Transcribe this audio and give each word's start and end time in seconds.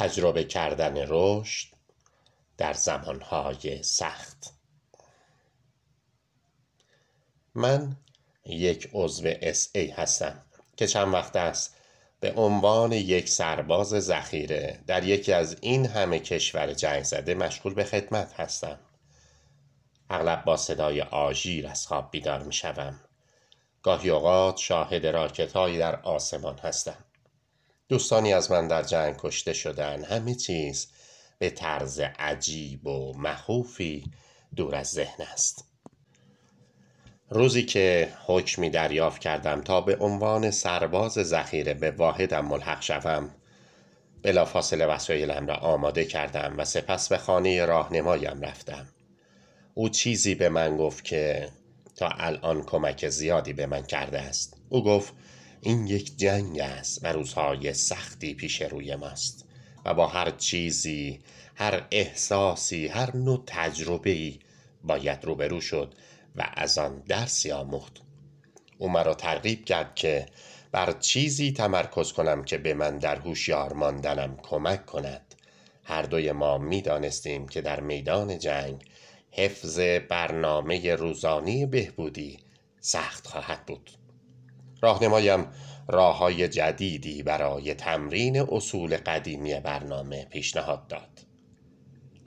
تجربه 0.00 0.44
کردن 0.44 0.94
رشد 1.08 1.68
در 2.56 2.72
زمانهای 2.72 3.82
سخت. 3.82 4.54
من 7.54 7.96
یک 8.46 8.90
عضو 8.92 9.28
اس 9.42 9.70
ای 9.74 9.88
هستم 9.88 10.42
که 10.76 10.86
چند 10.86 11.14
وقت 11.14 11.36
است 11.36 11.76
به 12.20 12.32
عنوان 12.32 12.92
یک 12.92 13.28
سرباز 13.28 13.88
ذخیره 13.88 14.80
در 14.86 15.04
یکی 15.04 15.32
از 15.32 15.56
این 15.60 15.86
همه 15.86 16.18
کشور 16.18 16.72
جنگ 16.72 17.02
زده 17.02 17.34
مشغول 17.34 17.74
به 17.74 17.84
خدمت 17.84 18.40
هستم. 18.40 18.78
اغلب 20.10 20.44
با 20.44 20.56
صدای 20.56 21.02
آژیر 21.02 21.68
از 21.68 21.86
خواب 21.86 22.10
بیدار 22.10 22.42
می 22.42 22.52
شوم. 22.52 23.00
گاهی 23.82 24.10
اوقات 24.10 24.56
شاهد 24.56 25.06
راکت 25.06 25.52
هایی 25.52 25.78
در 25.78 26.00
آسمان 26.02 26.58
هستم. 26.58 27.04
دوستانی 27.90 28.32
از 28.32 28.50
من 28.50 28.68
در 28.68 28.82
جنگ 28.82 29.14
کشته 29.18 29.52
شدن. 29.52 30.04
همه 30.04 30.34
چیز 30.34 30.88
به 31.38 31.50
طرز 31.50 32.00
عجیب 32.18 32.86
و 32.86 33.18
مخوفی 33.18 34.04
دور 34.56 34.74
از 34.74 34.90
ذهن 34.90 35.24
است. 35.32 35.64
روزی 37.30 37.62
که 37.62 38.12
حکمی 38.26 38.70
دریافت 38.70 39.20
کردم 39.20 39.60
تا 39.60 39.80
به 39.80 39.96
عنوان 39.96 40.50
سرباز 40.50 41.12
ذخیره 41.12 41.74
به 41.74 41.90
واحدم 41.90 42.46
ملحق 42.46 42.82
شوم 42.82 43.30
بلافاصله 44.22 44.86
وسایلم 44.86 45.46
را 45.46 45.54
آماده 45.54 46.04
کردم 46.04 46.54
و 46.58 46.64
سپس 46.64 47.08
به 47.08 47.18
خانه 47.18 47.64
راهنمایم 47.64 48.40
رفتم. 48.40 48.86
او 49.74 49.88
چیزی 49.88 50.34
به 50.34 50.48
من 50.48 50.76
گفت 50.76 51.04
که 51.04 51.48
تا 51.96 52.08
الان 52.08 52.62
کمک 52.62 53.08
زیادی 53.08 53.52
به 53.52 53.66
من 53.66 53.82
کرده 53.82 54.20
است. 54.20 54.56
او 54.68 54.84
گفت 54.84 55.12
این 55.60 55.86
یک 55.86 56.16
جنگ 56.16 56.60
است 56.60 57.04
و 57.04 57.12
روزهای 57.12 57.74
سختی 57.74 58.34
پیش 58.34 58.62
روی 58.62 58.96
ماست 58.96 59.44
و 59.84 59.94
با 59.94 60.06
هر 60.06 60.30
چیزی 60.30 61.20
هر 61.54 61.86
احساسی 61.90 62.86
هر 62.86 63.16
نوع 63.16 63.42
تجربه 63.46 64.32
باید 64.84 65.24
روبرو 65.24 65.60
شد 65.60 65.94
و 66.36 66.50
از 66.54 66.78
آن 66.78 67.02
درسی 67.08 67.52
آموخت. 67.52 68.02
او 68.78 68.88
مرا 68.88 69.14
ترغیب 69.14 69.64
کرد 69.64 69.94
که 69.94 70.26
بر 70.72 70.92
چیزی 70.92 71.52
تمرکز 71.52 72.12
کنم 72.12 72.44
که 72.44 72.58
به 72.58 72.74
من 72.74 72.98
در 72.98 73.16
هوشیار 73.16 73.72
ماندنم 73.72 74.36
کمک 74.42 74.86
کند. 74.86 75.34
هر 75.84 76.02
دوی 76.02 76.32
ما 76.32 76.58
می 76.58 76.82
دانستیم 76.82 77.48
که 77.48 77.60
در 77.60 77.80
میدان 77.80 78.38
جنگ 78.38 78.84
حفظ 79.30 79.78
برنامه 80.08 80.94
روزانی 80.94 81.66
بهبودی 81.66 82.38
سخت 82.80 83.26
خواهد 83.26 83.66
بود. 83.66 83.90
راهنمایم 84.80 85.46
راه 85.88 86.16
های 86.18 86.48
جدیدی 86.48 87.22
برای 87.22 87.74
تمرین 87.74 88.40
اصول 88.40 88.96
قدیمی 88.96 89.60
برنامه 89.60 90.24
پیشنهاد 90.24 90.86
داد. 90.88 91.20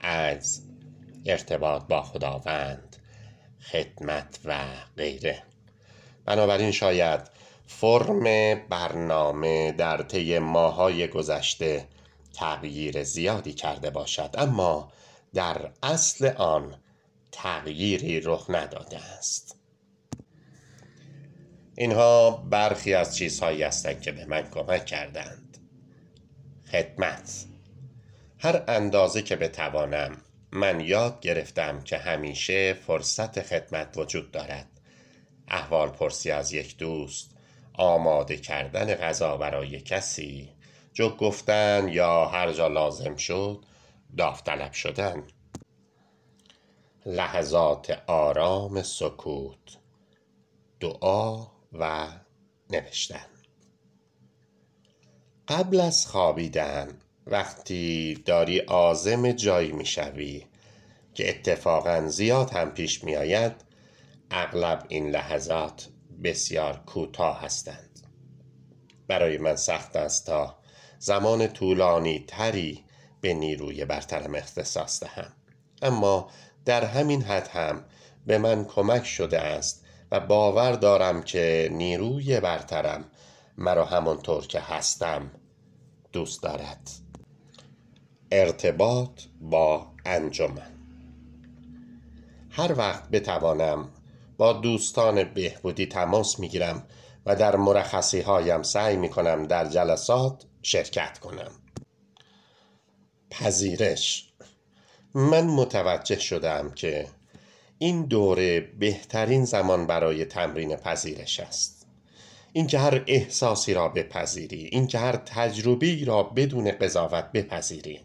از 0.00 0.62
ارتباط 1.26 1.82
با 1.82 2.02
خداوند 2.02 2.96
خدمت 3.72 4.40
و 4.44 4.58
غیره. 4.96 5.42
بنابراین 6.24 6.70
شاید 6.70 7.20
فرم 7.66 8.54
برنامه 8.68 9.72
در 9.72 10.02
طی 10.02 10.38
ماهای 10.38 11.08
گذشته 11.08 11.88
تغییر 12.34 13.02
زیادی 13.02 13.52
کرده 13.52 13.90
باشد 13.90 14.34
اما 14.38 14.92
در 15.34 15.70
اصل 15.82 16.26
آن 16.36 16.80
تغییری 17.32 18.20
رخ 18.20 18.46
نداده 18.48 18.98
است. 18.98 19.56
اینها 21.76 22.30
برخی 22.30 22.94
از 22.94 23.16
چیزهایی 23.16 23.62
هستند 23.62 24.00
که 24.00 24.12
به 24.12 24.24
من 24.24 24.50
کمک 24.50 24.86
کردند. 24.86 25.58
خدمت. 26.72 27.44
هر 28.38 28.62
اندازه 28.68 29.22
که 29.22 29.36
بتوانم 29.36 30.16
من 30.52 30.80
یاد 30.80 31.20
گرفتم 31.20 31.80
که 31.80 31.98
همیشه 31.98 32.72
فرصت 32.72 33.42
خدمت 33.42 33.98
وجود 33.98 34.30
دارد. 34.30 34.68
احوال 35.48 35.88
پرسی 35.88 36.30
از 36.30 36.52
یک 36.52 36.76
دوست 36.76 37.30
آماده 37.72 38.36
کردن 38.36 38.94
غذا 38.94 39.36
برای 39.36 39.80
کسی 39.80 40.50
جو 40.92 41.08
گفتن 41.08 41.88
یا 41.88 42.26
هر 42.26 42.52
جا 42.52 42.68
لازم 42.68 43.16
شد 43.16 43.64
داوطلب 44.16 44.72
شدن. 44.72 45.22
لحظات 47.06 48.02
آرام 48.06 48.82
سکوت. 48.82 49.78
دعا 50.80 51.53
و 51.74 52.06
نوشتن. 52.70 53.26
قبل 55.48 55.80
از 55.80 56.06
خوابیدن 56.06 56.88
وقتی 57.26 58.14
داری 58.14 58.60
آزم 58.60 59.32
جایی 59.32 59.72
می‌شوی 59.72 60.46
که 61.14 61.30
اتفاقا 61.30 62.08
زیاد 62.08 62.50
هم 62.50 62.70
پیش 62.70 63.04
میآید 63.04 63.52
اغلب 64.30 64.84
این 64.88 65.10
لحظات 65.10 65.88
بسیار 66.24 66.82
کوتاه 66.86 67.40
هستند. 67.42 68.00
برای 69.08 69.38
من 69.38 69.56
سخت 69.56 69.96
است 69.96 70.26
تا 70.26 70.58
زمان 70.98 71.46
طولانی 71.46 72.24
تری 72.28 72.84
به 73.20 73.34
نیروی 73.34 73.84
برترم 73.84 74.34
اختصاص 74.34 75.02
دهم. 75.02 75.32
اما 75.82 76.30
در 76.64 76.84
همین 76.84 77.22
حد 77.22 77.48
هم 77.48 77.84
به 78.26 78.38
من 78.38 78.64
کمک 78.64 79.04
شده 79.04 79.40
است 79.40 79.83
باور 80.20 80.72
دارم 80.72 81.22
که 81.22 81.68
نیروی 81.72 82.40
برترم 82.40 83.04
مرا 83.58 83.84
همانطور 83.84 84.46
که 84.46 84.60
هستم 84.60 85.30
دوست 86.12 86.42
دارد. 86.42 86.90
ارتباط 88.30 89.20
با 89.40 89.86
انجمن. 90.04 90.74
هر 92.50 92.78
وقت 92.78 93.10
بتوانم 93.10 93.88
با 94.38 94.52
دوستان 94.52 95.24
بهبودی 95.24 95.86
تماس 95.86 96.40
می‌گیرم 96.40 96.86
و 97.26 97.36
در 97.36 97.56
مرخصی 97.56 98.20
هایم 98.20 98.62
سعی 98.62 98.96
می 98.96 99.08
کنم 99.08 99.46
در 99.46 99.64
جلسات 99.64 100.44
شرکت 100.62 101.18
کنم. 101.18 101.50
پذیرش. 103.30 104.32
من 105.14 105.46
متوجه 105.46 106.18
شدم 106.18 106.70
که 106.70 107.08
این 107.78 108.02
دوره 108.02 108.60
بهترین 108.60 109.44
زمان 109.44 109.86
برای 109.86 110.24
تمرین 110.24 110.76
پذیرش 110.76 111.40
است. 111.40 111.86
اینکه 112.52 112.78
هر 112.78 113.04
احساسی 113.06 113.74
را 113.74 113.88
بپذیری 113.88 114.64
اینکه 114.72 114.98
هر 114.98 115.16
تجربه 115.16 116.04
را 116.04 116.22
بدون 116.22 116.70
قضاوت 116.70 117.32
بپذیری. 117.32 118.00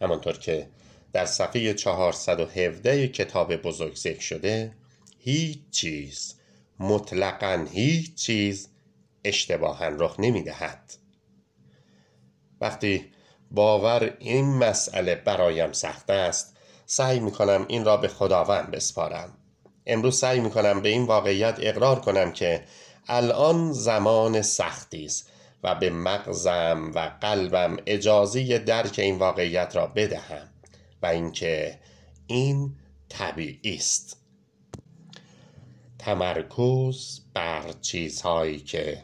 همانطور 0.00 0.38
که 0.38 0.68
در 1.12 1.26
صفحه 1.26 1.74
417 1.74 3.08
کتاب 3.08 3.56
بزرگ 3.56 3.96
ذکر 3.96 4.20
شده 4.20 4.72
هیچ 5.18 5.58
چیز 5.70 6.34
مطلقا 6.78 7.66
هیچ 7.72 8.14
چیز 8.14 8.68
اشتباها 9.24 9.88
رخ 9.88 10.20
نمی 10.20 10.42
دهد 10.42 10.94
وقتی 12.60 13.04
باور 13.50 14.16
این 14.18 14.44
مسئله 14.44 15.14
برایم 15.14 15.72
سخت 15.72 16.10
است 16.10 16.55
سعی 16.86 17.20
می 17.20 17.32
کنم 17.32 17.64
این 17.68 17.84
را 17.84 17.96
به 17.96 18.08
خداوند 18.08 18.70
بسپارم. 18.70 19.32
امروز 19.86 20.18
سعی 20.18 20.40
می 20.40 20.50
کنم 20.50 20.82
به 20.82 20.88
این 20.88 21.06
واقعیت 21.06 21.56
اقرار 21.58 22.00
کنم 22.00 22.32
که 22.32 22.64
الان 23.08 23.72
زمان 23.72 24.42
سختی 24.42 25.04
است 25.04 25.30
و 25.62 25.74
به 25.74 25.90
مغزم 25.90 26.90
و 26.94 27.10
قلبم 27.20 27.76
اجازه 27.86 28.58
درک 28.58 28.98
این 28.98 29.18
واقعیت 29.18 29.76
را 29.76 29.86
بدهم 29.86 30.48
و 31.02 31.06
اینکه 31.06 31.78
این 32.26 32.76
طبیعی 33.08 33.74
است. 33.74 34.16
تمرکز 35.98 37.20
بر 37.34 37.72
چیزهایی 37.80 38.60
که 38.60 39.02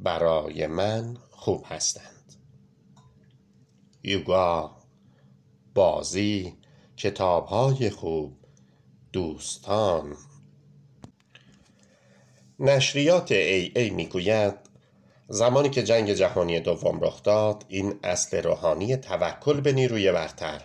برای 0.00 0.66
من 0.66 1.16
خوب 1.30 1.66
هستند. 1.68 2.34
یوگا 4.02 4.76
بازی 5.74 6.59
کتابهای 7.00 7.90
خوب 7.90 8.36
دوستان. 9.12 10.16
نشریات 12.58 13.32
ای 13.32 13.72
ای 13.76 13.90
می‌گوید 13.90 14.54
زمانی 15.28 15.70
که 15.70 15.82
جنگ 15.82 16.12
جهانی 16.12 16.60
دوم 16.60 17.00
رخ 17.00 17.22
داد 17.22 17.64
این 17.68 17.94
اصل 18.02 18.42
روحانی 18.42 18.96
توکل 18.96 19.60
به 19.60 19.72
نیروی 19.72 20.12
برتر 20.12 20.62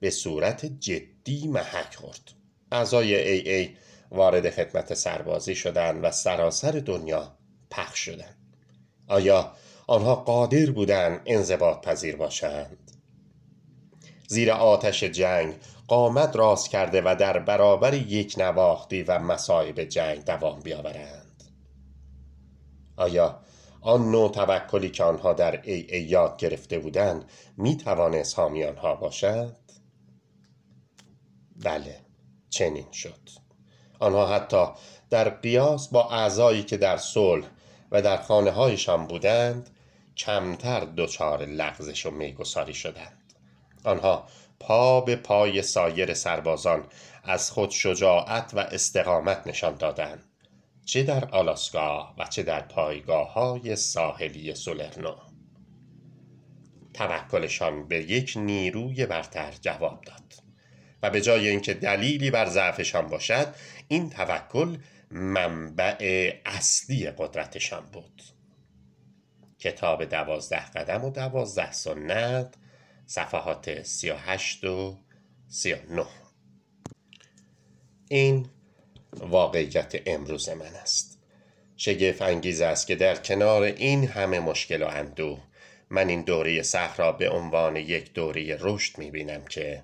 به 0.00 0.10
صورت 0.10 0.66
جدی 0.66 1.48
محک 1.48 1.94
خورد. 1.94 2.32
اعضای 2.72 3.14
ای 3.14 3.50
ای 3.50 3.76
وارد 4.10 4.50
خدمت 4.50 4.94
سربازی 4.94 5.54
شدند 5.54 6.04
و 6.04 6.10
سراسر 6.10 6.72
دنیا 6.72 7.36
پخش 7.70 7.98
شدند. 7.98 8.36
آیا 9.08 9.52
آنها 9.86 10.14
قادر 10.14 10.70
بودند 10.70 11.20
انضباط 11.26 11.86
پذیر 11.86 12.16
باشند؟ 12.16 12.83
زیر 14.28 14.50
آتش 14.50 15.04
جنگ. 15.04 15.54
قامت 15.88 16.36
راست 16.36 16.70
کرده 16.70 17.02
و 17.04 17.16
در 17.18 17.38
برابر 17.38 17.94
یک 17.94 18.34
نواختی 18.38 19.02
و 19.02 19.18
مصائب 19.18 19.84
جنگ 19.84 20.24
دوام 20.24 20.60
بیاورند. 20.60 21.44
آیا 22.96 23.40
آن 23.80 24.10
نوع 24.10 24.30
توکلی 24.30 24.90
که 24.90 25.04
آنها 25.04 25.32
در 25.32 25.60
ای 25.62 25.86
ای 25.90 26.02
یاد 26.02 26.36
گرفته 26.36 26.78
بودند 26.78 27.30
می 27.56 27.76
توانست 27.76 28.38
حامی 28.38 28.64
آنها 28.64 28.94
باشد؟ 28.94 29.56
بله 31.56 32.00
چنین 32.50 32.92
شد. 32.92 33.30
آنها 33.98 34.26
حتی 34.26 34.66
در 35.10 35.28
قیاس 35.28 35.88
با 35.88 36.10
اعضایی 36.10 36.62
که 36.62 36.76
در 36.76 36.96
صلح 36.96 37.46
و 37.90 38.02
در 38.02 38.16
خانه 38.16 38.50
هایشان 38.50 39.06
بودند 39.06 39.70
کمتر 40.16 40.80
دچار 40.96 41.44
لغزش 41.44 42.06
و 42.06 42.10
میگساری 42.10 42.74
شدند. 42.74 43.23
آنها 43.84 44.28
پا 44.60 45.00
به 45.00 45.16
پای 45.16 45.62
سایر 45.62 46.14
سربازان 46.14 46.86
از 47.24 47.50
خود 47.50 47.70
شجاعت 47.70 48.54
و 48.54 48.58
استقامت 48.58 49.46
نشان 49.46 49.74
دادند 49.74 50.24
چه 50.84 51.02
در 51.02 51.24
آلاسکا 51.24 52.14
و 52.18 52.24
چه 52.24 52.42
در 52.42 52.60
پایگاه 52.60 53.32
های 53.32 53.76
ساحلی 53.76 54.54
سولرنو. 54.54 55.16
توکلشان 56.94 57.88
به 57.88 58.02
یک 58.02 58.32
نیروی 58.36 59.06
برتر 59.06 59.52
جواب 59.60 60.04
داد 60.04 60.34
و 61.02 61.10
به 61.10 61.20
جای 61.20 61.48
اینکه 61.48 61.74
دلیلی 61.74 62.30
بر 62.30 62.46
ضعفشان 62.46 63.06
باشد 63.06 63.54
این 63.88 64.10
توکل 64.10 64.76
منبع 65.10 66.32
اصلی 66.46 67.10
قدرتشان 67.10 67.84
بود. 67.92 68.22
کتاب 69.58 70.04
دوازده 70.04 70.70
قدم 70.70 71.04
و 71.04 71.10
دوازده 71.10 71.72
سنت 71.72 72.54
صفحات 73.06 73.82
سی 73.82 74.10
و 74.10 74.16
هشت 74.16 74.64
و 74.64 74.98
سی 75.48 75.72
و 75.72 75.76
نه. 75.90 76.06
این 78.08 78.48
واقعیت 79.12 80.02
امروز 80.06 80.48
من 80.48 80.74
است. 80.74 81.18
شگفت 81.76 82.22
انگیز 82.22 82.60
است 82.60 82.86
که 82.86 82.94
در 82.94 83.16
کنار 83.16 83.62
این 83.62 84.08
همه 84.08 84.40
مشکل 84.40 84.82
و 84.82 84.86
اندوه 84.86 85.40
من 85.90 86.08
این 86.08 86.22
دوره 86.22 86.62
سخت 86.62 87.00
را 87.00 87.12
به 87.12 87.30
عنوان 87.30 87.76
یک 87.76 88.12
دوره 88.12 88.56
رشد 88.60 88.98
می 88.98 89.10
بینم 89.10 89.44
که 89.44 89.82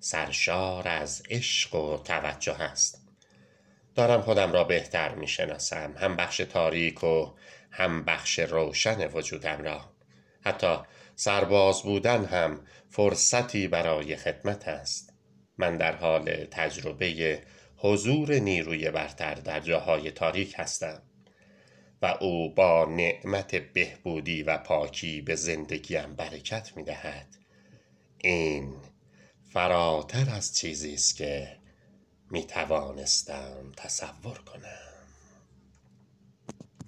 سرشار 0.00 0.88
از 0.88 1.22
عشق 1.30 1.74
و 1.74 1.98
توجه 1.98 2.60
است. 2.60 3.02
دارم 3.94 4.22
خودم 4.22 4.52
را 4.52 4.64
بهتر 4.64 5.14
می 5.14 5.28
شناسم 5.28 5.94
هم 5.98 6.16
بخش 6.16 6.36
تاریک 6.36 7.04
و 7.04 7.34
هم 7.70 8.04
بخش 8.04 8.38
روشن 8.38 9.10
وجودم 9.12 9.62
را. 9.62 9.80
حتی 10.40 10.78
سرباز 11.20 11.82
بودن 11.82 12.24
هم 12.24 12.66
فرصتی 12.90 13.68
برای 13.68 14.16
خدمت 14.16 14.68
است. 14.68 15.12
من 15.56 15.76
در 15.76 15.96
حال 15.96 16.44
تجربه 16.50 17.42
حضور 17.76 18.34
نیروی 18.34 18.90
برتر 18.90 19.34
در 19.34 19.60
جاهای 19.60 20.10
تاریک 20.10 20.54
هستم 20.56 21.02
و 22.02 22.06
او 22.20 22.54
با 22.54 22.84
نعمت 22.84 23.54
بهبودی 23.54 24.42
و 24.42 24.58
پاکی 24.58 25.20
به 25.20 25.34
زندگیم 25.34 26.14
برکت 26.14 26.76
می 26.76 26.82
دهد 26.82 27.36
این 28.18 28.76
فراتر 29.52 30.30
از 30.30 30.56
چیزی 30.56 30.94
است 30.94 31.16
که 31.16 31.56
می 32.30 32.44
توانستم 32.44 33.72
تصور 33.76 34.38
کنم. 34.38 34.87